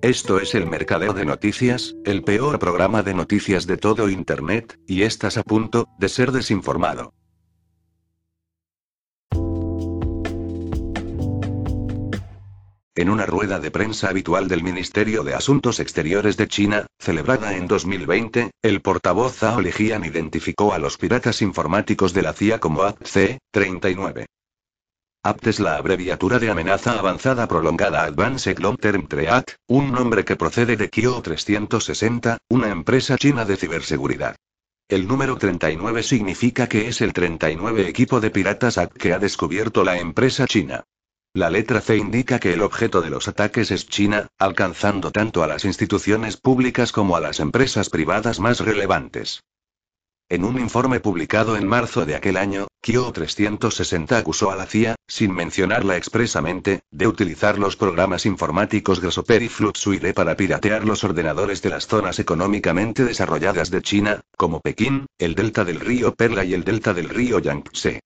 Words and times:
Esto 0.00 0.38
es 0.38 0.54
el 0.54 0.64
Mercadeo 0.66 1.12
de 1.12 1.24
Noticias, 1.24 1.96
el 2.04 2.22
peor 2.22 2.60
programa 2.60 3.02
de 3.02 3.14
noticias 3.14 3.66
de 3.66 3.76
todo 3.76 4.08
Internet, 4.08 4.78
y 4.86 5.02
estás 5.02 5.36
a 5.36 5.42
punto 5.42 5.88
de 5.98 6.08
ser 6.08 6.30
desinformado. 6.30 7.14
En 12.94 13.10
una 13.10 13.26
rueda 13.26 13.58
de 13.58 13.72
prensa 13.72 14.08
habitual 14.08 14.46
del 14.46 14.62
Ministerio 14.62 15.24
de 15.24 15.34
Asuntos 15.34 15.80
Exteriores 15.80 16.36
de 16.36 16.46
China, 16.46 16.86
celebrada 17.00 17.56
en 17.56 17.66
2020, 17.66 18.52
el 18.62 18.80
portavoz 18.80 19.38
Zhao 19.38 19.60
Lijian 19.60 20.04
identificó 20.04 20.72
a 20.72 20.78
los 20.78 20.96
piratas 20.96 21.42
informáticos 21.42 22.14
de 22.14 22.22
la 22.22 22.32
CIA 22.32 22.60
como 22.60 22.82
APT-39. 22.82 24.26
APT 25.24 25.48
es 25.48 25.58
la 25.58 25.76
abreviatura 25.76 26.38
de 26.38 26.48
amenaza 26.48 26.96
avanzada 26.96 27.48
prolongada 27.48 28.04
Advanced 28.04 28.60
Long 28.60 28.78
Term 28.78 29.08
Threat, 29.08 29.50
un 29.66 29.90
nombre 29.90 30.24
que 30.24 30.36
procede 30.36 30.76
de 30.76 30.90
Kyo 30.90 31.20
360, 31.20 32.38
una 32.48 32.68
empresa 32.68 33.18
china 33.18 33.44
de 33.44 33.56
ciberseguridad. 33.56 34.36
El 34.88 35.08
número 35.08 35.36
39 35.36 36.04
significa 36.04 36.68
que 36.68 36.86
es 36.86 37.00
el 37.00 37.12
39 37.12 37.88
equipo 37.88 38.20
de 38.20 38.30
piratas 38.30 38.78
APT 38.78 38.96
que 38.96 39.12
ha 39.12 39.18
descubierto 39.18 39.82
la 39.82 39.98
empresa 39.98 40.46
china. 40.46 40.84
La 41.34 41.50
letra 41.50 41.80
C 41.80 41.96
indica 41.96 42.38
que 42.38 42.52
el 42.52 42.62
objeto 42.62 43.02
de 43.02 43.10
los 43.10 43.26
ataques 43.26 43.72
es 43.72 43.88
China, 43.88 44.28
alcanzando 44.38 45.10
tanto 45.10 45.42
a 45.42 45.48
las 45.48 45.64
instituciones 45.64 46.36
públicas 46.36 46.92
como 46.92 47.16
a 47.16 47.20
las 47.20 47.40
empresas 47.40 47.90
privadas 47.90 48.38
más 48.38 48.60
relevantes. 48.60 49.42
En 50.30 50.44
un 50.44 50.60
informe 50.60 51.00
publicado 51.00 51.56
en 51.56 51.66
marzo 51.66 52.04
de 52.04 52.14
aquel 52.14 52.36
año, 52.36 52.68
Kyo 52.82 53.10
360 53.12 54.18
acusó 54.18 54.50
a 54.50 54.56
la 54.56 54.66
CIA, 54.66 54.94
sin 55.06 55.32
mencionarla 55.32 55.96
expresamente, 55.96 56.80
de 56.90 57.06
utilizar 57.06 57.58
los 57.58 57.76
programas 57.76 58.26
informáticos 58.26 59.00
Grasshopper 59.00 59.42
y 59.42 59.48
Floodsuite 59.48 60.12
para 60.12 60.36
piratear 60.36 60.84
los 60.84 61.02
ordenadores 61.02 61.62
de 61.62 61.70
las 61.70 61.86
zonas 61.86 62.18
económicamente 62.18 63.06
desarrolladas 63.06 63.70
de 63.70 63.80
China, 63.80 64.20
como 64.36 64.60
Pekín, 64.60 65.06
el 65.16 65.34
delta 65.34 65.64
del 65.64 65.80
río 65.80 66.14
Perla 66.14 66.44
y 66.44 66.52
el 66.52 66.62
delta 66.62 66.92
del 66.92 67.08
río 67.08 67.38
Yangtze. 67.38 68.00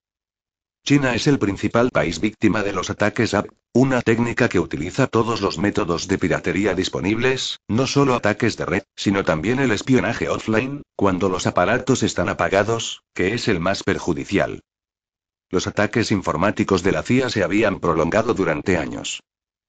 China 0.84 1.14
es 1.14 1.28
el 1.28 1.38
principal 1.38 1.90
país 1.90 2.20
víctima 2.20 2.64
de 2.64 2.72
los 2.72 2.90
ataques 2.90 3.34
AP, 3.34 3.46
una 3.72 4.02
técnica 4.02 4.48
que 4.48 4.58
utiliza 4.58 5.06
todos 5.06 5.40
los 5.40 5.56
métodos 5.56 6.08
de 6.08 6.18
piratería 6.18 6.74
disponibles, 6.74 7.60
no 7.68 7.86
solo 7.86 8.16
ataques 8.16 8.56
de 8.56 8.66
red, 8.66 8.82
sino 8.96 9.24
también 9.24 9.60
el 9.60 9.70
espionaje 9.70 10.28
offline, 10.28 10.82
cuando 10.96 11.28
los 11.28 11.46
aparatos 11.46 12.02
están 12.02 12.28
apagados, 12.28 13.04
que 13.14 13.32
es 13.32 13.46
el 13.46 13.60
más 13.60 13.84
perjudicial. 13.84 14.62
Los 15.50 15.68
ataques 15.68 16.10
informáticos 16.10 16.82
de 16.82 16.90
la 16.90 17.04
CIA 17.04 17.30
se 17.30 17.44
habían 17.44 17.78
prolongado 17.78 18.34
durante 18.34 18.76
años. 18.76 19.22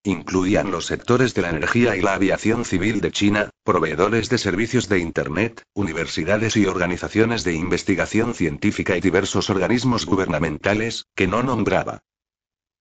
Incluían 0.06 0.70
los 0.70 0.88
sectores 0.88 1.34
de 1.34 1.44
la 1.44 1.50
energía 1.50 1.96
y 1.96 2.02
la 2.02 2.16
aviación 2.16 2.66
civil 2.66 3.00
de 3.00 3.12
China, 3.12 3.52
proveedores 3.64 4.28
de 4.30 4.38
servicios 4.38 4.90
de 4.90 5.00
Internet, 5.00 5.64
universidades 5.74 6.58
y 6.58 6.66
organizaciones 6.66 7.46
de 7.46 7.54
investigación 7.54 8.34
científica 8.34 8.98
y 8.98 9.00
diversos 9.00 9.50
organismos 9.50 10.06
gubernamentales, 10.06 11.06
que 11.16 11.28
no 11.28 11.42
nombraba. 11.42 12.04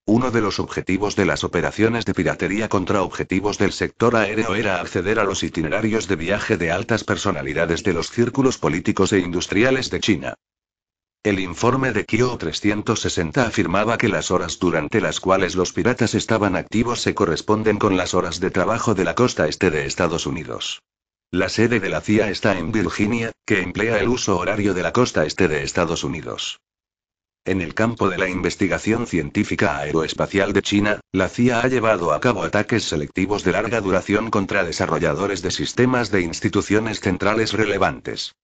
Uno 0.04 0.32
de 0.32 0.40
los 0.40 0.58
objetivos 0.58 1.14
de 1.14 1.26
las 1.26 1.44
operaciones 1.44 2.04
de 2.04 2.12
piratería 2.12 2.68
contra 2.68 3.02
objetivos 3.02 3.56
del 3.56 3.70
sector 3.70 4.16
aéreo 4.16 4.56
era 4.56 4.80
acceder 4.80 5.20
a 5.20 5.24
los 5.24 5.44
itinerarios 5.44 6.08
de 6.08 6.16
viaje 6.16 6.56
de 6.56 6.72
altas 6.72 7.05
personalidades 7.05 7.84
de 7.84 7.92
los 7.92 8.11
círculos 8.11 8.58
políticos 8.58 9.12
e 9.12 9.20
industriales 9.20 9.90
de 9.90 10.00
China. 10.00 10.34
El 11.24 11.38
informe 11.38 11.92
de 11.92 12.05
Kyo 12.05 12.36
360 12.36 13.46
afirmaba 13.46 13.96
que 13.96 14.08
las 14.08 14.33
horas 14.33 14.58
durante 14.58 15.00
las 15.00 15.20
cuales 15.20 15.55
los 15.55 15.72
piratas 15.72 16.14
estaban 16.16 16.56
activos 16.56 17.00
se 17.00 17.14
corresponden 17.14 17.78
con 17.78 17.96
las 17.96 18.12
horas 18.12 18.40
de 18.40 18.50
trabajo 18.50 18.94
de 18.94 19.05
la 19.05 19.14
costa 19.14 19.46
este 19.46 19.70
de 19.70 19.86
Estados 19.86 20.27
Unidos. 20.27 20.82
La 21.30 21.48
sede 21.48 21.78
de 21.78 21.90
la 21.90 22.00
CIA 22.00 22.28
está 22.28 22.58
en 22.58 22.72
Virginia, 22.72 23.30
que 23.46 23.62
emplea 23.62 24.00
el 24.00 24.08
uso 24.08 24.36
horario 24.36 24.74
de 24.74 24.82
la 24.82 24.92
costa 24.92 25.24
este 25.24 25.46
de 25.46 25.62
Estados 25.62 26.02
Unidos. 26.02 26.58
En 27.44 27.61
el 27.61 27.74
campo 27.74 28.08
de 28.08 28.18
la 28.18 28.28
investigación 28.28 29.06
científica 29.06 29.78
aeroespacial 29.78 30.52
de 30.52 30.62
China, 30.62 31.00
la 31.12 31.28
CIA 31.28 31.61
ha 31.61 31.68
llevado 31.68 32.12
a 32.12 32.20
cabo 32.20 32.42
ataques 32.42 32.82
selectivos 32.82 33.44
de 33.44 33.52
larga 33.52 33.80
duración 33.80 34.28
contra 34.28 34.64
desarrolladores 34.64 35.40
de 35.40 35.52
sistemas 35.52 36.11
de 36.11 36.22
instituciones 36.22 36.98
centrales 36.98 37.52
relevantes. 37.52 38.34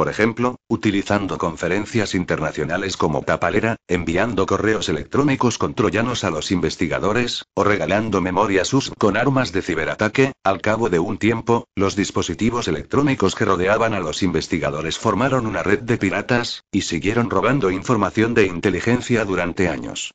Por 0.00 0.08
ejemplo, 0.08 0.56
utilizando 0.66 1.36
conferencias 1.36 2.14
internacionales 2.14 2.96
como 2.96 3.20
tapalera, 3.20 3.76
enviando 3.86 4.46
correos 4.46 4.88
electrónicos 4.88 5.58
con 5.58 5.74
troyanos 5.74 6.24
a 6.24 6.30
los 6.30 6.50
investigadores, 6.52 7.44
o 7.54 7.64
regalando 7.64 8.22
memorias 8.22 8.72
USB 8.72 8.94
con 8.96 9.18
armas 9.18 9.52
de 9.52 9.60
ciberataque, 9.60 10.32
al 10.42 10.62
cabo 10.62 10.88
de 10.88 11.00
un 11.00 11.18
tiempo, 11.18 11.66
los 11.76 11.96
dispositivos 11.96 12.66
electrónicos 12.66 13.34
que 13.34 13.44
rodeaban 13.44 13.92
a 13.92 14.00
los 14.00 14.22
investigadores 14.22 14.96
formaron 14.98 15.46
una 15.46 15.62
red 15.62 15.80
de 15.80 15.98
piratas, 15.98 16.64
y 16.72 16.80
siguieron 16.80 17.28
robando 17.28 17.70
información 17.70 18.32
de 18.32 18.46
inteligencia 18.46 19.26
durante 19.26 19.68
años. 19.68 20.14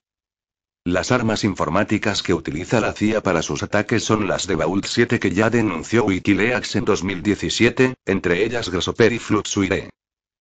Las 0.87 1.11
armas 1.11 1.43
informáticas 1.43 2.21
que 2.21 2.35
utiliza 2.35 2.79
la 2.79 2.93
CIA 2.93 3.23
para 3.23 3.41
sus 3.41 3.63
ataques 3.63 4.03
son 4.03 4.27
las 4.27 4.45
de 4.45 4.53
Vault 4.53 4.85
7 4.85 5.19
que 5.19 5.31
ya 5.31 5.49
denunció 5.49 6.05
Wikileaks 6.05 6.75
en 6.75 6.85
2017, 6.85 7.95
entre 8.05 8.45
ellas 8.45 8.69
Grasshopper 8.69 9.11
y 9.11 9.17
Floodsuite. 9.17 9.89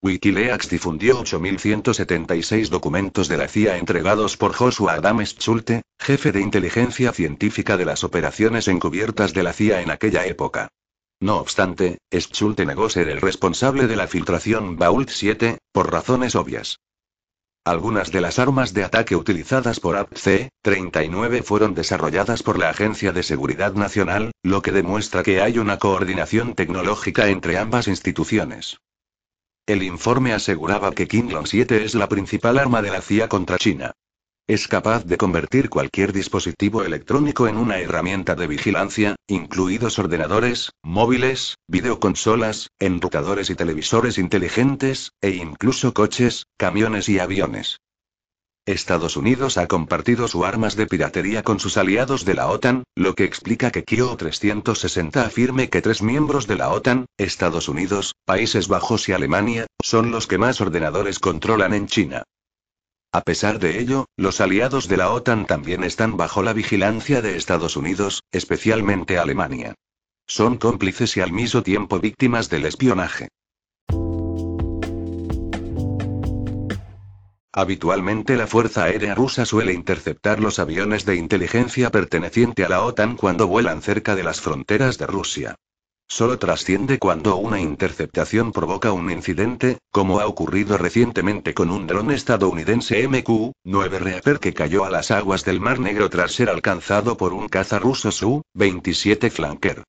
Wikileaks 0.02 0.68
difundió 0.68 1.24
8.176 1.24 2.68
documentos 2.68 3.26
de 3.28 3.38
la 3.38 3.48
CIA 3.48 3.78
entregados 3.78 4.36
por 4.36 4.52
Joshua 4.52 4.92
Adams 4.92 5.34
Schulte, 5.38 5.80
jefe 5.98 6.30
de 6.30 6.42
inteligencia 6.42 7.12
científica 7.12 7.78
de 7.78 7.86
las 7.86 8.04
operaciones 8.04 8.68
encubiertas 8.68 9.32
de 9.32 9.44
la 9.44 9.54
CIA 9.54 9.80
en 9.80 9.90
aquella 9.90 10.26
época. 10.26 10.68
No 11.20 11.38
obstante, 11.38 11.96
Schulte 12.12 12.66
negó 12.66 12.90
ser 12.90 13.08
el 13.08 13.22
responsable 13.22 13.86
de 13.86 13.96
la 13.96 14.08
filtración 14.08 14.76
Vault 14.76 15.08
7, 15.08 15.56
por 15.72 15.90
razones 15.90 16.34
obvias. 16.34 16.80
Algunas 17.66 18.12
de 18.12 18.20
las 18.20 18.38
armas 18.38 18.74
de 18.74 18.84
ataque 18.84 19.16
utilizadas 19.16 19.80
por 19.80 19.96
APC-39 19.96 21.42
fueron 21.42 21.74
desarrolladas 21.74 22.42
por 22.42 22.58
la 22.58 22.68
Agencia 22.68 23.10
de 23.12 23.22
Seguridad 23.22 23.72
Nacional, 23.72 24.32
lo 24.42 24.60
que 24.60 24.70
demuestra 24.70 25.22
que 25.22 25.40
hay 25.40 25.58
una 25.58 25.78
coordinación 25.78 26.54
tecnológica 26.54 27.28
entre 27.28 27.56
ambas 27.56 27.88
instituciones. 27.88 28.80
El 29.64 29.82
informe 29.82 30.34
aseguraba 30.34 30.92
que 30.92 31.08
Kinglon 31.08 31.46
7 31.46 31.86
es 31.86 31.94
la 31.94 32.06
principal 32.06 32.58
arma 32.58 32.82
de 32.82 32.90
la 32.90 33.00
CIA 33.00 33.30
contra 33.30 33.56
China. 33.56 33.92
Es 34.46 34.68
capaz 34.68 35.06
de 35.06 35.16
convertir 35.16 35.70
cualquier 35.70 36.12
dispositivo 36.12 36.84
electrónico 36.84 37.48
en 37.48 37.56
una 37.56 37.78
herramienta 37.78 38.34
de 38.34 38.46
vigilancia, 38.46 39.16
incluidos 39.26 39.98
ordenadores, 39.98 40.70
móviles, 40.82 41.56
videoconsolas, 41.66 42.68
enrutadores 42.78 43.48
y 43.48 43.54
televisores 43.54 44.18
inteligentes, 44.18 45.12
e 45.22 45.30
incluso 45.30 45.94
coches, 45.94 46.44
camiones 46.58 47.08
y 47.08 47.20
aviones. 47.20 47.78
Estados 48.66 49.16
Unidos 49.16 49.56
ha 49.56 49.66
compartido 49.66 50.28
sus 50.28 50.44
armas 50.44 50.76
de 50.76 50.86
piratería 50.86 51.42
con 51.42 51.58
sus 51.58 51.78
aliados 51.78 52.26
de 52.26 52.34
la 52.34 52.48
OTAN, 52.48 52.84
lo 52.94 53.14
que 53.14 53.24
explica 53.24 53.70
que 53.70 53.84
Kyo 53.84 54.14
360 54.14 55.24
afirme 55.24 55.70
que 55.70 55.80
tres 55.80 56.02
miembros 56.02 56.46
de 56.46 56.56
la 56.56 56.68
OTAN, 56.68 57.06
Estados 57.16 57.70
Unidos, 57.70 58.14
Países 58.26 58.68
Bajos 58.68 59.08
y 59.08 59.12
Alemania, 59.12 59.66
son 59.82 60.10
los 60.10 60.26
que 60.26 60.36
más 60.36 60.60
ordenadores 60.60 61.18
controlan 61.18 61.72
en 61.72 61.86
China. 61.86 62.24
A 63.14 63.20
pesar 63.20 63.60
de 63.60 63.78
ello, 63.78 64.06
los 64.16 64.40
aliados 64.40 64.88
de 64.88 64.96
la 64.96 65.12
OTAN 65.12 65.46
también 65.46 65.84
están 65.84 66.16
bajo 66.16 66.42
la 66.42 66.52
vigilancia 66.52 67.22
de 67.22 67.36
Estados 67.36 67.76
Unidos, 67.76 68.24
especialmente 68.32 69.18
Alemania. 69.18 69.76
Son 70.26 70.56
cómplices 70.56 71.16
y 71.16 71.20
al 71.20 71.30
mismo 71.30 71.62
tiempo 71.62 72.00
víctimas 72.00 72.50
del 72.50 72.64
espionaje. 72.64 73.28
Habitualmente 77.52 78.34
la 78.34 78.48
Fuerza 78.48 78.82
Aérea 78.82 79.14
rusa 79.14 79.46
suele 79.46 79.72
interceptar 79.72 80.40
los 80.40 80.58
aviones 80.58 81.04
de 81.04 81.14
inteligencia 81.14 81.92
perteneciente 81.92 82.64
a 82.64 82.68
la 82.68 82.82
OTAN 82.82 83.16
cuando 83.16 83.46
vuelan 83.46 83.80
cerca 83.80 84.16
de 84.16 84.24
las 84.24 84.40
fronteras 84.40 84.98
de 84.98 85.06
Rusia. 85.06 85.54
Solo 86.06 86.38
trasciende 86.38 86.98
cuando 86.98 87.36
una 87.36 87.60
interceptación 87.60 88.52
provoca 88.52 88.92
un 88.92 89.10
incidente, 89.10 89.78
como 89.90 90.20
ha 90.20 90.26
ocurrido 90.26 90.78
recientemente 90.78 91.54
con 91.54 91.70
un 91.70 91.86
dron 91.86 92.10
estadounidense 92.10 93.08
MQ-9 93.08 93.98
Reaper 93.98 94.38
que 94.38 94.54
cayó 94.54 94.84
a 94.84 94.90
las 94.90 95.10
aguas 95.10 95.44
del 95.44 95.60
Mar 95.60 95.80
Negro 95.80 96.10
tras 96.10 96.32
ser 96.32 96.50
alcanzado 96.50 97.16
por 97.16 97.32
un 97.32 97.48
caza 97.48 97.78
ruso 97.78 98.12
Su-27 98.12 99.30
Flanker. 99.30 99.82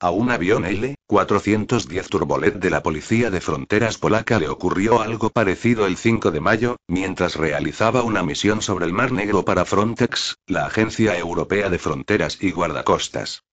A 0.00 0.10
un 0.10 0.30
avión 0.30 0.64
L, 0.64 0.96
410 1.06 2.08
Turbolet 2.08 2.54
de 2.54 2.70
la 2.70 2.82
Policía 2.82 3.30
de 3.30 3.40
Fronteras 3.40 3.98
polaca 3.98 4.40
le 4.40 4.48
ocurrió 4.48 5.00
algo 5.00 5.30
parecido 5.30 5.86
el 5.86 5.96
5 5.96 6.32
de 6.32 6.40
mayo, 6.40 6.76
mientras 6.88 7.36
realizaba 7.36 8.02
una 8.02 8.24
misión 8.24 8.62
sobre 8.62 8.84
el 8.84 8.92
Mar 8.92 9.12
Negro 9.12 9.44
para 9.44 9.64
Frontex, 9.64 10.36
la 10.46 10.66
Agencia 10.66 11.16
Europea 11.16 11.70
de 11.70 11.78
Fronteras 11.78 12.38
y 12.40 12.50
Guardacostas. 12.50 13.44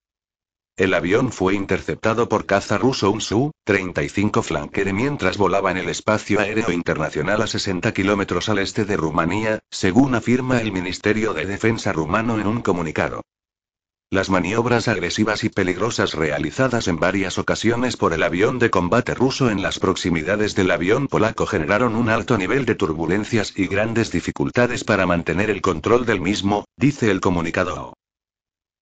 El 0.80 0.94
avión 0.94 1.30
fue 1.30 1.54
interceptado 1.54 2.26
por 2.30 2.46
caza 2.46 2.78
ruso 2.78 3.10
un 3.10 3.20
Su-35 3.20 4.42
Flankere 4.42 4.94
mientras 4.94 5.36
volaba 5.36 5.70
en 5.70 5.76
el 5.76 5.90
espacio 5.90 6.40
aéreo 6.40 6.72
internacional 6.72 7.42
a 7.42 7.46
60 7.46 7.92
kilómetros 7.92 8.48
al 8.48 8.60
este 8.60 8.86
de 8.86 8.96
Rumanía, 8.96 9.58
según 9.70 10.14
afirma 10.14 10.62
el 10.62 10.72
Ministerio 10.72 11.34
de 11.34 11.44
Defensa 11.44 11.92
rumano 11.92 12.40
en 12.40 12.46
un 12.46 12.62
comunicado. 12.62 13.20
Las 14.08 14.30
maniobras 14.30 14.88
agresivas 14.88 15.44
y 15.44 15.50
peligrosas 15.50 16.14
realizadas 16.14 16.88
en 16.88 16.96
varias 16.96 17.36
ocasiones 17.36 17.98
por 17.98 18.14
el 18.14 18.22
avión 18.22 18.58
de 18.58 18.70
combate 18.70 19.14
ruso 19.14 19.50
en 19.50 19.60
las 19.60 19.80
proximidades 19.80 20.54
del 20.54 20.70
avión 20.70 21.08
polaco 21.08 21.44
generaron 21.44 21.94
un 21.94 22.08
alto 22.08 22.38
nivel 22.38 22.64
de 22.64 22.74
turbulencias 22.74 23.52
y 23.54 23.66
grandes 23.66 24.10
dificultades 24.12 24.84
para 24.84 25.04
mantener 25.04 25.50
el 25.50 25.60
control 25.60 26.06
del 26.06 26.22
mismo, 26.22 26.64
dice 26.78 27.10
el 27.10 27.20
comunicado. 27.20 27.92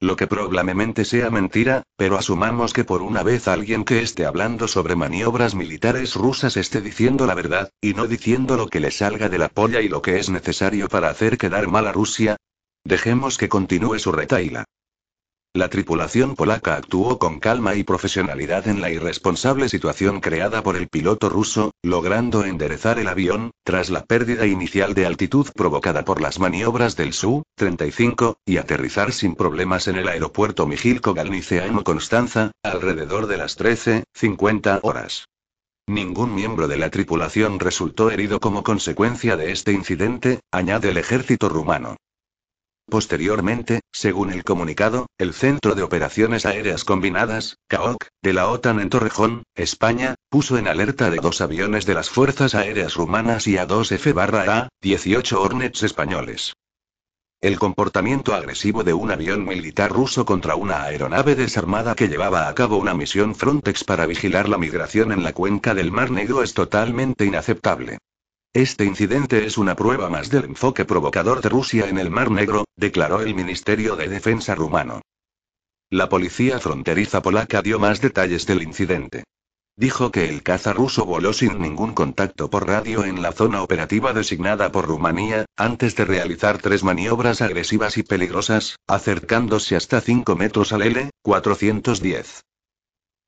Lo 0.00 0.14
que 0.14 0.28
probablemente 0.28 1.04
sea 1.04 1.28
mentira, 1.28 1.82
pero 1.96 2.16
asumamos 2.16 2.72
que 2.72 2.84
por 2.84 3.02
una 3.02 3.24
vez 3.24 3.48
alguien 3.48 3.84
que 3.84 4.00
esté 4.00 4.26
hablando 4.26 4.68
sobre 4.68 4.94
maniobras 4.94 5.56
militares 5.56 6.14
rusas 6.14 6.56
esté 6.56 6.80
diciendo 6.80 7.26
la 7.26 7.34
verdad, 7.34 7.72
y 7.80 7.94
no 7.94 8.06
diciendo 8.06 8.56
lo 8.56 8.68
que 8.68 8.78
le 8.78 8.92
salga 8.92 9.28
de 9.28 9.38
la 9.38 9.48
polla 9.48 9.80
y 9.80 9.88
lo 9.88 10.00
que 10.00 10.20
es 10.20 10.30
necesario 10.30 10.88
para 10.88 11.10
hacer 11.10 11.36
quedar 11.36 11.66
mal 11.66 11.88
a 11.88 11.92
Rusia. 11.92 12.36
Dejemos 12.84 13.38
que 13.38 13.48
continúe 13.48 13.98
su 13.98 14.12
retaila. 14.12 14.64
La 15.54 15.68
tripulación 15.68 16.36
polaca 16.36 16.76
actuó 16.76 17.18
con 17.18 17.40
calma 17.40 17.74
y 17.74 17.82
profesionalidad 17.82 18.68
en 18.68 18.80
la 18.80 18.90
irresponsable 18.90 19.68
situación 19.68 20.20
creada 20.20 20.62
por 20.62 20.76
el 20.76 20.88
piloto 20.88 21.30
ruso, 21.30 21.72
logrando 21.82 22.44
enderezar 22.44 22.98
el 22.98 23.08
avión, 23.08 23.50
tras 23.64 23.88
la 23.88 24.04
pérdida 24.04 24.46
inicial 24.46 24.94
de 24.94 25.06
altitud 25.06 25.48
provocada 25.54 26.04
por 26.04 26.20
las 26.20 26.38
maniobras 26.38 26.96
del 26.96 27.12
Su-35, 27.12 28.36
y 28.44 28.58
aterrizar 28.58 29.12
sin 29.12 29.34
problemas 29.34 29.88
en 29.88 29.96
el 29.96 30.08
aeropuerto 30.08 30.66
Mijilko 30.66 31.14
Galniceano 31.14 31.82
Constanza, 31.82 32.52
alrededor 32.62 33.26
de 33.26 33.38
las 33.38 33.58
13.50 33.58 34.80
horas. 34.82 35.24
Ningún 35.88 36.34
miembro 36.34 36.68
de 36.68 36.76
la 36.76 36.90
tripulación 36.90 37.58
resultó 37.58 38.10
herido 38.10 38.38
como 38.38 38.62
consecuencia 38.62 39.38
de 39.38 39.50
este 39.52 39.72
incidente, 39.72 40.40
añade 40.52 40.90
el 40.90 40.98
ejército 40.98 41.48
rumano. 41.48 41.96
Posteriormente, 42.88 43.80
según 43.92 44.32
el 44.32 44.44
comunicado, 44.44 45.08
el 45.18 45.34
Centro 45.34 45.74
de 45.74 45.82
Operaciones 45.82 46.46
Aéreas 46.46 46.84
Combinadas, 46.84 47.58
CAOC, 47.68 48.06
de 48.22 48.32
la 48.32 48.48
OTAN 48.48 48.80
en 48.80 48.88
Torrejón, 48.88 49.42
España, 49.54 50.14
puso 50.30 50.56
en 50.56 50.68
alerta 50.68 51.10
de 51.10 51.18
dos 51.18 51.42
aviones 51.42 51.84
de 51.84 51.92
las 51.92 52.08
Fuerzas 52.08 52.54
Aéreas 52.54 52.94
Rumanas 52.94 53.46
y 53.46 53.58
a 53.58 53.66
dos 53.66 53.92
F-A, 53.92 54.68
18 54.80 55.42
Hornets 55.42 55.82
españoles. 55.82 56.54
El 57.42 57.58
comportamiento 57.58 58.34
agresivo 58.34 58.82
de 58.82 58.94
un 58.94 59.10
avión 59.10 59.44
militar 59.44 59.92
ruso 59.92 60.24
contra 60.24 60.56
una 60.56 60.84
aeronave 60.84 61.34
desarmada 61.34 61.94
que 61.94 62.08
llevaba 62.08 62.48
a 62.48 62.54
cabo 62.54 62.78
una 62.78 62.94
misión 62.94 63.34
Frontex 63.34 63.84
para 63.84 64.06
vigilar 64.06 64.48
la 64.48 64.56
migración 64.56 65.12
en 65.12 65.22
la 65.22 65.34
cuenca 65.34 65.74
del 65.74 65.92
Mar 65.92 66.10
Negro 66.10 66.42
es 66.42 66.54
totalmente 66.54 67.26
inaceptable. 67.26 67.98
Este 68.58 68.84
incidente 68.84 69.46
es 69.46 69.56
una 69.56 69.76
prueba 69.76 70.10
más 70.10 70.30
del 70.30 70.46
enfoque 70.46 70.84
provocador 70.84 71.42
de 71.42 71.48
Rusia 71.48 71.88
en 71.88 71.96
el 71.96 72.10
Mar 72.10 72.32
Negro, 72.32 72.64
declaró 72.74 73.20
el 73.20 73.32
Ministerio 73.32 73.94
de 73.94 74.08
Defensa 74.08 74.56
rumano. 74.56 75.00
La 75.90 76.08
policía 76.08 76.58
fronteriza 76.58 77.22
polaca 77.22 77.62
dio 77.62 77.78
más 77.78 78.00
detalles 78.00 78.46
del 78.46 78.64
incidente. 78.64 79.22
Dijo 79.76 80.10
que 80.10 80.28
el 80.28 80.42
caza 80.42 80.72
ruso 80.72 81.04
voló 81.04 81.32
sin 81.32 81.62
ningún 81.62 81.94
contacto 81.94 82.50
por 82.50 82.66
radio 82.66 83.04
en 83.04 83.22
la 83.22 83.30
zona 83.30 83.62
operativa 83.62 84.12
designada 84.12 84.72
por 84.72 84.88
Rumanía, 84.88 85.44
antes 85.56 85.94
de 85.94 86.04
realizar 86.04 86.58
tres 86.58 86.82
maniobras 86.82 87.42
agresivas 87.42 87.96
y 87.96 88.02
peligrosas, 88.02 88.74
acercándose 88.88 89.76
hasta 89.76 90.00
5 90.00 90.34
metros 90.34 90.72
al 90.72 90.82
L-410. 90.82 92.42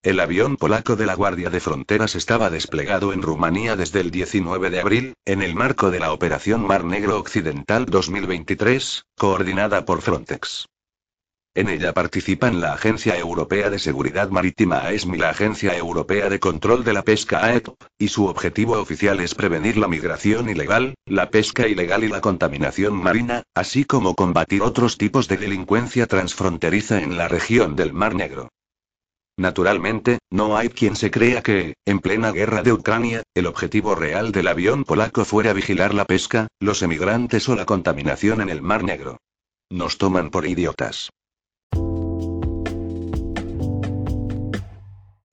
El 0.02 0.18
avión 0.18 0.56
polaco 0.56 0.96
de 0.96 1.04
la 1.04 1.14
Guardia 1.14 1.50
de 1.50 1.60
Fronteras 1.60 2.14
estaba 2.14 2.48
desplegado 2.48 3.12
en 3.12 3.20
Rumanía 3.20 3.76
desde 3.76 4.00
el 4.00 4.10
19 4.10 4.70
de 4.70 4.80
abril, 4.80 5.12
en 5.26 5.42
el 5.42 5.54
marco 5.54 5.90
de 5.90 6.00
la 6.00 6.14
Operación 6.14 6.62
Mar 6.66 6.84
Negro 6.84 7.18
Occidental 7.18 7.84
2023, 7.84 9.04
coordinada 9.18 9.84
por 9.84 10.00
Frontex. 10.00 10.68
En 11.54 11.68
ella 11.68 11.92
participan 11.92 12.62
la 12.62 12.72
Agencia 12.72 13.18
Europea 13.18 13.68
de 13.68 13.78
Seguridad 13.78 14.30
Marítima 14.30 14.78
AESMI 14.86 15.18
y 15.18 15.20
la 15.20 15.28
Agencia 15.28 15.76
Europea 15.76 16.30
de 16.30 16.40
Control 16.40 16.82
de 16.82 16.94
la 16.94 17.02
Pesca 17.02 17.44
AETP, 17.44 17.74
y 17.98 18.08
su 18.08 18.24
objetivo 18.24 18.78
oficial 18.78 19.20
es 19.20 19.34
prevenir 19.34 19.76
la 19.76 19.86
migración 19.86 20.48
ilegal, 20.48 20.94
la 21.04 21.28
pesca 21.28 21.68
ilegal 21.68 22.04
y 22.04 22.08
la 22.08 22.22
contaminación 22.22 22.94
marina, 22.94 23.42
así 23.54 23.84
como 23.84 24.14
combatir 24.14 24.62
otros 24.62 24.96
tipos 24.96 25.28
de 25.28 25.36
delincuencia 25.36 26.06
transfronteriza 26.06 27.02
en 27.02 27.18
la 27.18 27.28
región 27.28 27.76
del 27.76 27.92
Mar 27.92 28.14
Negro. 28.14 28.48
Naturalmente, 29.40 30.18
no 30.30 30.58
hay 30.58 30.68
quien 30.68 30.96
se 30.96 31.10
crea 31.10 31.40
que, 31.40 31.72
en 31.86 32.00
plena 32.00 32.30
guerra 32.30 32.62
de 32.62 32.74
Ucrania, 32.74 33.22
el 33.34 33.46
objetivo 33.46 33.94
real 33.94 34.32
del 34.32 34.48
avión 34.48 34.84
polaco 34.84 35.24
fuera 35.24 35.54
vigilar 35.54 35.94
la 35.94 36.04
pesca, 36.04 36.48
los 36.60 36.82
emigrantes 36.82 37.48
o 37.48 37.56
la 37.56 37.64
contaminación 37.64 38.42
en 38.42 38.50
el 38.50 38.60
Mar 38.60 38.84
Negro. 38.84 39.16
Nos 39.70 39.96
toman 39.96 40.28
por 40.28 40.46
idiotas. 40.46 41.08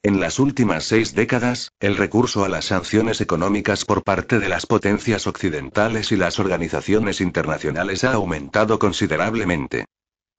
En 0.03 0.21
las 0.21 0.39
últimas 0.39 0.85
seis 0.85 1.13
décadas, 1.13 1.73
el 1.81 1.97
recurso 1.97 2.45
a 2.45 2.47
las 2.47 2.63
sanciones 2.63 3.19
económicas 3.19 3.83
por 3.83 4.05
parte 4.05 4.39
de 4.39 4.47
las 4.47 4.65
potencias 4.65 5.27
occidentales 5.27 6.13
y 6.13 6.15
las 6.15 6.39
organizaciones 6.39 7.19
internacionales 7.19 8.05
ha 8.05 8.13
aumentado 8.13 8.79
considerablemente. 8.79 9.83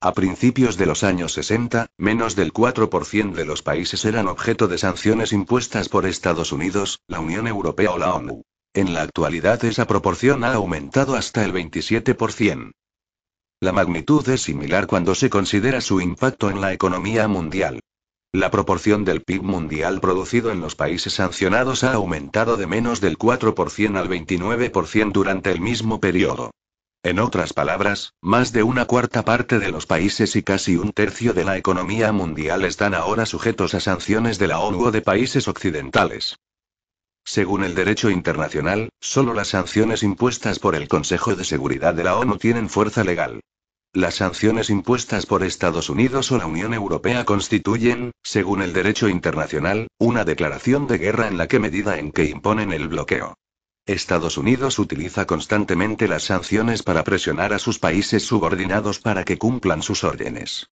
A 0.00 0.12
principios 0.12 0.76
de 0.76 0.86
los 0.86 1.02
años 1.02 1.32
60, 1.32 1.88
menos 1.98 2.36
del 2.36 2.52
4% 2.52 3.32
de 3.32 3.44
los 3.44 3.62
países 3.62 4.04
eran 4.04 4.28
objeto 4.28 4.68
de 4.68 4.78
sanciones 4.78 5.32
impuestas 5.32 5.88
por 5.88 6.06
Estados 6.06 6.52
Unidos, 6.52 7.00
la 7.08 7.18
Unión 7.18 7.48
Europea 7.48 7.90
o 7.90 7.98
la 7.98 8.14
ONU. 8.14 8.42
En 8.74 8.94
la 8.94 9.02
actualidad 9.02 9.64
esa 9.64 9.88
proporción 9.88 10.44
ha 10.44 10.54
aumentado 10.54 11.16
hasta 11.16 11.44
el 11.44 11.52
27%. 11.52 12.70
La 13.60 13.72
magnitud 13.72 14.28
es 14.28 14.42
similar 14.42 14.86
cuando 14.86 15.16
se 15.16 15.30
considera 15.30 15.80
su 15.80 16.00
impacto 16.00 16.48
en 16.48 16.60
la 16.60 16.72
economía 16.72 17.26
mundial. 17.26 17.80
La 18.32 18.52
proporción 18.52 19.04
del 19.04 19.22
PIB 19.22 19.42
mundial 19.42 20.00
producido 20.00 20.52
en 20.52 20.60
los 20.60 20.76
países 20.76 21.14
sancionados 21.14 21.82
ha 21.82 21.94
aumentado 21.94 22.56
de 22.56 22.68
menos 22.68 23.00
del 23.00 23.18
4% 23.18 23.96
al 23.96 24.08
29% 24.08 25.10
durante 25.10 25.50
el 25.50 25.60
mismo 25.60 25.98
periodo. 25.98 26.52
En 27.08 27.20
otras 27.20 27.55
palabras, 27.55 28.12
más 28.20 28.53
de 28.53 28.62
una 28.62 28.84
cuarta 28.84 29.24
parte 29.24 29.58
de 29.58 29.70
los 29.70 29.86
países 29.86 30.36
y 30.36 30.43
casi 30.43 30.77
un 30.77 30.93
tercio 30.93 31.32
de 31.32 31.43
la 31.43 31.56
economía 31.56 32.12
mundial 32.12 32.67
están 32.67 32.93
ahora 32.93 33.24
sujetos 33.24 33.72
a 33.72 33.81
sanciones 33.81 34.38
de 34.38 34.46
la 34.46 34.58
ONU 34.58 34.84
o 34.84 34.91
de 34.91 35.00
países 35.00 35.48
occidentales. 35.48 36.36
Según 37.24 37.65
el 37.65 37.74
derecho 37.74 38.10
internacional, 38.10 38.91
solo 39.00 39.32
las 39.32 39.48
sanciones 39.48 40.03
impuestas 40.03 40.58
por 40.58 40.74
el 40.74 40.86
Consejo 40.86 41.34
de 41.34 41.44
Seguridad 41.44 41.94
de 41.94 42.05
la 42.05 42.15
ONU 42.15 42.36
tienen 42.36 42.69
fuerza 42.69 43.05
legal. 43.05 43.41
Las 43.94 44.17
sanciones 44.17 44.69
impuestas 44.69 45.24
por 45.24 45.43
Estados 45.43 45.88
Unidos 45.88 46.31
o 46.31 46.36
la 46.36 46.44
Unión 46.44 46.74
Europea 46.74 47.24
constituyen, 47.24 48.10
según 48.22 48.60
el 48.60 48.74
derecho 48.74 49.08
internacional, 49.08 49.88
una 49.98 50.27
declaración 50.27 50.86
de 50.86 50.98
guerra 50.98 51.27
en 51.27 51.38
la 51.38 51.48
que 51.48 51.58
medida 51.58 51.98
en 51.98 52.12
que 52.12 52.24
imponen 52.24 52.70
el 52.70 52.88
bloqueo. 52.88 53.34
Estados 53.88 54.36
Unidos 54.36 54.78
utiliza 54.78 55.26
constantemente 55.26 56.08
las 56.08 56.24
sanciones 56.24 56.82
para 56.82 57.04
presionar 57.04 57.54
a 57.54 57.58
sus 57.58 57.78
países 57.78 58.22
subordinados 58.22 58.98
para 58.98 59.24
que 59.24 59.38
cumplan 59.38 59.82
sus 59.82 60.04
órdenes. 60.04 60.68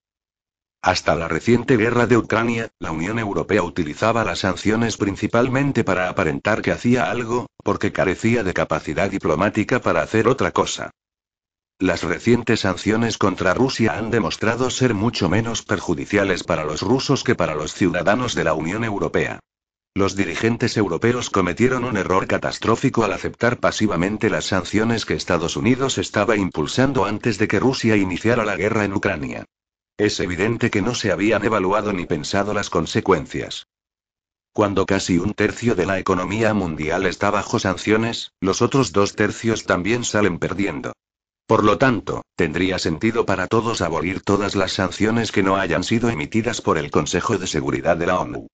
Hasta 0.82 1.16
la 1.16 1.26
reciente 1.26 1.78
guerra 1.78 2.06
de 2.06 2.18
Ucrania, 2.18 2.68
la 2.78 2.92
Unión 2.92 3.18
Europea 3.18 3.62
utilizaba 3.62 4.22
las 4.22 4.40
sanciones 4.40 4.98
principalmente 4.98 5.82
para 5.82 6.10
aparentar 6.10 6.60
que 6.60 6.72
hacía 6.72 7.10
algo, 7.10 7.46
porque 7.64 7.90
carecía 7.90 8.44
de 8.44 8.52
capacidad 8.52 9.10
diplomática 9.10 9.80
para 9.80 10.02
hacer 10.02 10.28
otra 10.28 10.52
cosa. 10.52 10.90
Las 11.78 12.02
recientes 12.02 12.60
sanciones 12.60 13.16
contra 13.16 13.54
Rusia 13.54 13.96
han 13.96 14.10
demostrado 14.10 14.70
ser 14.70 14.92
mucho 14.92 15.28
menos 15.28 15.62
perjudiciales 15.62 16.44
para 16.44 16.64
los 16.64 16.82
rusos 16.82 17.24
que 17.24 17.34
para 17.34 17.54
los 17.54 17.72
ciudadanos 17.72 18.34
de 18.34 18.44
la 18.44 18.52
Unión 18.52 18.84
Europea. 18.84 19.40
Los 19.96 20.14
dirigentes 20.14 20.76
europeos 20.76 21.30
cometieron 21.30 21.82
un 21.82 21.96
error 21.96 22.26
catastrófico 22.26 23.04
al 23.04 23.14
aceptar 23.14 23.60
pasivamente 23.60 24.28
las 24.28 24.44
sanciones 24.44 25.06
que 25.06 25.14
Estados 25.14 25.56
Unidos 25.56 25.96
estaba 25.96 26.36
impulsando 26.36 27.06
antes 27.06 27.38
de 27.38 27.48
que 27.48 27.58
Rusia 27.58 27.96
iniciara 27.96 28.44
la 28.44 28.56
guerra 28.56 28.84
en 28.84 28.92
Ucrania. 28.92 29.46
Es 29.96 30.20
evidente 30.20 30.68
que 30.68 30.82
no 30.82 30.94
se 30.94 31.12
habían 31.12 31.46
evaluado 31.46 31.94
ni 31.94 32.04
pensado 32.04 32.52
las 32.52 32.68
consecuencias. 32.68 33.68
Cuando 34.52 34.84
casi 34.84 35.16
un 35.16 35.32
tercio 35.32 35.74
de 35.74 35.86
la 35.86 35.98
economía 35.98 36.52
mundial 36.52 37.06
está 37.06 37.30
bajo 37.30 37.58
sanciones, 37.58 38.32
los 38.38 38.60
otros 38.60 38.92
dos 38.92 39.16
tercios 39.16 39.64
también 39.64 40.04
salen 40.04 40.38
perdiendo. 40.38 40.92
Por 41.46 41.64
lo 41.64 41.78
tanto, 41.78 42.20
tendría 42.34 42.78
sentido 42.78 43.24
para 43.24 43.46
todos 43.46 43.80
abolir 43.80 44.20
todas 44.20 44.56
las 44.56 44.72
sanciones 44.72 45.32
que 45.32 45.42
no 45.42 45.56
hayan 45.56 45.84
sido 45.84 46.10
emitidas 46.10 46.60
por 46.60 46.76
el 46.76 46.90
Consejo 46.90 47.38
de 47.38 47.46
Seguridad 47.46 47.96
de 47.96 48.06
la 48.08 48.20
ONU. 48.20 48.48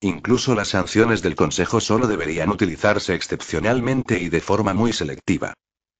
Incluso 0.00 0.54
las 0.54 0.68
sanciones 0.68 1.22
del 1.22 1.34
Consejo 1.34 1.80
solo 1.80 2.06
deberían 2.06 2.50
utilizarse 2.50 3.14
excepcionalmente 3.14 4.20
y 4.20 4.28
de 4.28 4.40
forma 4.40 4.74
muy 4.74 4.92
selectiva. 4.92 5.54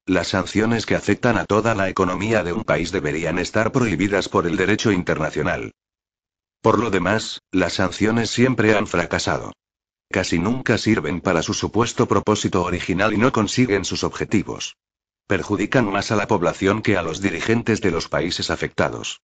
Las 0.05 0.29
sanciones 0.29 0.87
que 0.87 0.95
afectan 0.95 1.38
a 1.38 1.47
toda 1.47 1.75
la 1.75 1.88
economía 1.88 2.45
de 2.45 2.53
un 2.53 2.62
país 2.62 2.93
deberían 2.93 3.38
estar 3.38 3.73
prohibidas 3.73 4.29
por 4.29 4.47
el 4.47 4.57
derecho 4.57 4.93
internacional. 4.93 5.73
Por 6.61 6.79
lo 6.79 6.91
demás, 6.91 7.41
las 7.50 7.75
sanciones 7.75 8.31
siempre 8.31 8.76
han 8.76 8.87
fracasado. 8.87 9.53
Casi 10.11 10.38
nunca 10.38 10.79
sirven 10.79 11.21
para 11.21 11.43
su 11.43 11.55
supuesto 11.55 12.07
propósito 12.07 12.62
original 12.62 13.15
y 13.15 13.19
no 13.19 13.33
consiguen 13.33 13.85
sus 13.85 14.05
objetivos. 14.05 14.76
Perjudican 15.26 15.91
más 15.91 16.12
a 16.12 16.17
la 16.17 16.29
población 16.29 16.83
que 16.83 16.97
a 16.97 17.03
los 17.03 17.21
dirigentes 17.21 17.81
de 17.81 17.91
los 17.91 18.09
países 18.09 18.50
afectados. 18.50 19.21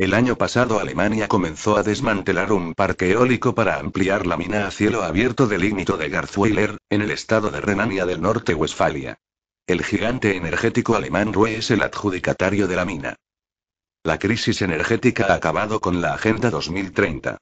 El 0.00 0.14
año 0.14 0.38
pasado 0.38 0.80
Alemania 0.80 1.28
comenzó 1.28 1.76
a 1.76 1.82
desmantelar 1.82 2.52
un 2.52 2.72
parque 2.72 3.10
eólico 3.10 3.54
para 3.54 3.78
ampliar 3.78 4.26
la 4.26 4.38
mina 4.38 4.66
a 4.66 4.70
cielo 4.70 5.02
abierto 5.02 5.46
del 5.46 5.62
ignito 5.62 5.98
de 5.98 6.08
Garzweiler, 6.08 6.78
en 6.88 7.02
el 7.02 7.10
estado 7.10 7.50
de 7.50 7.60
Renania 7.60 8.06
del 8.06 8.22
Norte-Westfalia. 8.22 9.18
El 9.66 9.84
gigante 9.84 10.36
energético 10.36 10.96
alemán 10.96 11.34
RUE 11.34 11.58
es 11.58 11.70
el 11.70 11.82
adjudicatario 11.82 12.66
de 12.66 12.76
la 12.76 12.86
mina. 12.86 13.16
La 14.02 14.18
crisis 14.18 14.62
energética 14.62 15.26
ha 15.26 15.34
acabado 15.34 15.82
con 15.82 16.00
la 16.00 16.14
Agenda 16.14 16.48
2030. 16.48 17.36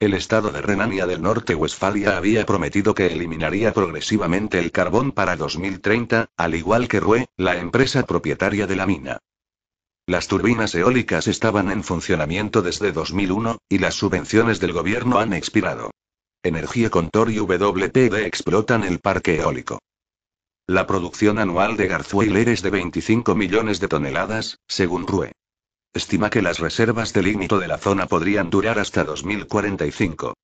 El 0.00 0.14
estado 0.14 0.50
de 0.50 0.62
Renania 0.62 1.06
del 1.06 1.22
Norte-Westfalia 1.22 2.16
había 2.16 2.44
prometido 2.44 2.92
que 2.92 3.06
eliminaría 3.06 3.72
progresivamente 3.72 4.58
el 4.58 4.72
carbón 4.72 5.12
para 5.12 5.36
2030, 5.36 6.30
al 6.36 6.56
igual 6.56 6.88
que 6.88 6.98
RUE, 6.98 7.28
la 7.36 7.56
empresa 7.58 8.04
propietaria 8.04 8.66
de 8.66 8.74
la 8.74 8.86
mina. 8.86 9.20
Las 10.10 10.26
turbinas 10.26 10.74
eólicas 10.74 11.28
estaban 11.28 11.70
en 11.70 11.84
funcionamiento 11.84 12.62
desde 12.62 12.90
2001, 12.90 13.58
y 13.68 13.78
las 13.78 13.94
subvenciones 13.94 14.58
del 14.58 14.72
gobierno 14.72 15.20
han 15.20 15.32
expirado. 15.32 15.92
Energía 16.42 16.90
Contor 16.90 17.30
y 17.30 17.38
WPD 17.38 18.26
explotan 18.26 18.82
el 18.82 18.98
parque 18.98 19.36
eólico. 19.36 19.78
La 20.66 20.88
producción 20.88 21.38
anual 21.38 21.76
de 21.76 21.86
Garzweiler 21.86 22.48
es 22.48 22.60
de 22.60 22.70
25 22.70 23.36
millones 23.36 23.78
de 23.78 23.86
toneladas, 23.86 24.58
según 24.66 25.06
RUE. 25.06 25.30
Estima 25.94 26.28
que 26.28 26.42
las 26.42 26.58
reservas 26.58 27.12
de 27.12 27.22
lignito 27.22 27.60
de 27.60 27.68
la 27.68 27.78
zona 27.78 28.06
podrían 28.06 28.50
durar 28.50 28.80
hasta 28.80 29.04
2045. 29.04 30.34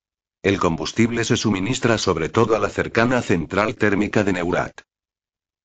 El 0.43 0.59
combustible 0.61 1.25
se 1.25 1.35
suministra 1.35 1.97
sobre 1.97 2.29
todo 2.29 2.55
a 2.55 2.59
la 2.59 2.69
cercana 2.69 3.21
central 3.21 3.75
térmica 3.75 4.23
de 4.23 4.31
Neurat. 4.31 4.79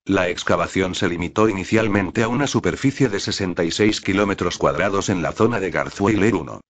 La 0.05 0.29
excavación 0.29 0.97
se 0.97 1.09
limitó 1.09 1.49
inicialmente 1.49 2.25
a 2.25 2.29
una 2.29 2.49
superficie 2.49 3.09
de 3.09 3.21
66 3.21 4.01
kilómetros 4.01 4.59
cuadrados 4.59 5.09
en 5.09 5.23
la 5.23 5.31
zona 5.31 5.61
de 5.61 5.71
Garzweiler 5.71 6.35
1. 6.35 6.61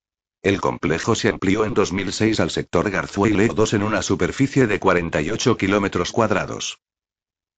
El 0.43 0.61
complejo 0.61 1.15
se 1.15 1.31
amplió 1.31 1.65
en 1.65 1.73
2006 1.73 2.41
al 2.41 2.51
sector 2.51 2.91
Garzweiler 2.91 3.55
2 3.55 3.73
en 3.73 3.85
una 3.85 4.03
superficie 4.03 4.67
de 4.67 4.79
48 4.79 5.57
kilómetros 5.57 6.13
cuadrados. 6.13 6.81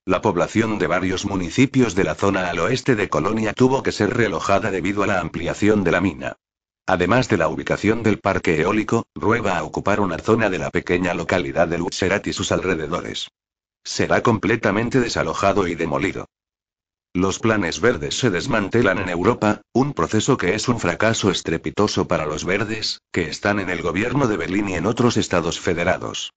La 0.07 0.21
población 0.21 0.79
de 0.79 0.87
varios 0.87 1.25
municipios 1.25 1.97
de 1.97 2.05
la 2.05 2.15
zona 2.15 2.51
al 2.51 2.61
oeste 2.61 2.95
de 2.95 3.09
Colonia 3.09 3.53
tuvo 3.53 3.83
que 3.83 3.91
ser 3.91 4.17
relojada 4.17 4.71
debido 4.71 5.03
a 5.03 5.09
la 5.09 5.19
ampliación 5.19 5.83
de 5.83 5.91
la 5.91 6.01
mina. 6.01 6.37
Además 6.87 7.29
de 7.29 7.39
la 7.39 7.49
ubicación 7.49 8.05
del 8.05 8.21
parque 8.21 8.61
eólico, 8.61 9.09
Rueba 9.17 9.59
a 9.59 9.65
ocupar 9.65 9.99
una 9.99 10.19
zona 10.19 10.51
de 10.51 10.59
la 10.59 10.71
pequeña 10.71 11.15
localidad 11.15 11.67
de 11.67 11.79
Lutzerat 11.79 12.29
y 12.29 12.33
sus 12.33 12.53
alrededores. 12.53 13.29
Será 13.85 14.23
completamente 14.23 14.99
desalojado 15.01 15.69
y 15.69 15.75
demolido. 15.75 16.27
Los 17.13 17.39
planes 17.39 17.81
verdes 17.81 18.19
se 18.19 18.31
desmantelan 18.31 18.99
en 18.99 19.09
Europa, 19.09 19.61
un 19.73 19.93
proceso 19.93 20.37
que 20.37 20.55
es 20.55 20.69
un 20.69 20.81
fracaso 20.81 21.31
estrepitoso 21.31 22.09
para 22.09 22.27
los 22.27 22.45
verdes, 22.45 22.99
que 23.13 23.29
están 23.29 23.61
en 23.61 23.71
el 23.71 23.83
gobierno 23.83 24.27
de 24.27 24.37
Berlín 24.37 24.69
y 24.69 24.75
en 24.75 24.87
otros 24.87 25.17
estados 25.17 25.61
federados. 25.61 26.33